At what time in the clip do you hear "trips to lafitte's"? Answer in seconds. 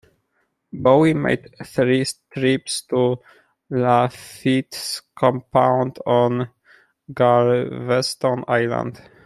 2.33-5.03